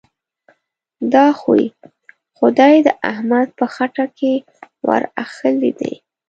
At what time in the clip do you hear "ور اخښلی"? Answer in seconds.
4.87-5.71